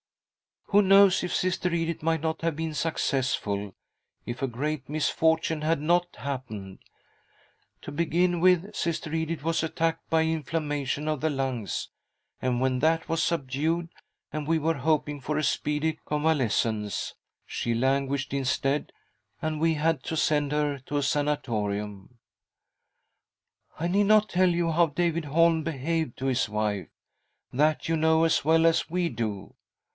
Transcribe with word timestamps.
"Who 0.71 0.81
knows 0.81 1.21
if 1.21 1.33
Sister 1.35 1.71
Edith 1.73 2.01
might 2.01 2.21
not 2.21 2.41
have 2.41 2.55
been 2.55 2.73
successful, 2.73 3.75
if 4.25 4.41
a 4.41 4.47
great 4.47 4.87
misfortune 4.89 5.61
had 5.61 5.81
not 5.81 6.15
happened? 6.15 6.79
To 7.81 7.91
begin 7.91 8.39
with, 8.39 8.73
Sister 8.73 9.13
Edith 9.13 9.43
was 9.43 9.61
attacked 9.61 10.09
by 10.09 10.23
inflammation 10.23 11.09
of 11.09 11.19
the 11.19 11.29
lungs, 11.29 11.89
and 12.41 12.59
when 12.61 12.79
that 12.79 13.09
was 13.09 13.21
subdued, 13.21 13.89
and 14.31 14.47
we 14.47 14.57
were 14.57 14.75
hoping 14.77 15.19
for 15.19 15.37
a 15.37 15.43
speedy 15.43 15.99
con 16.05 16.23
valescence, 16.23 17.13
she 17.45 17.75
languished 17.75 18.33
instead, 18.33 18.93
and 19.41 19.59
we 19.59 19.73
had 19.73 20.01
to 20.03 20.15
send 20.17 20.51
her 20.51 20.79
to 20.85 20.97
a 20.97 21.03
sanatorium." 21.03 22.17
I 23.79 23.87
need 23.87 24.05
not 24.05 24.29
tell 24.29 24.49
you 24.49 24.71
how 24.71 24.87
David 24.87 25.25
Holm 25.25 25.63
behaved 25.63 26.17
to 26.19 26.25
his 26.27 26.47
wife— 26.47 26.87
that 27.53 27.87
you 27.89 27.97
know 27.97 28.23
as 28.23 28.43
well 28.45 28.65
as 28.65 28.89
we 28.89 29.09
do. 29.09 29.53